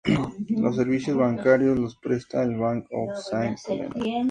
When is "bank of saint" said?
2.55-3.59